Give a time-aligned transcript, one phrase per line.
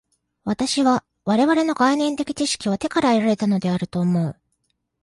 [0.45, 4.35] 私は我々の概念的知識は手から得られたのであると思う。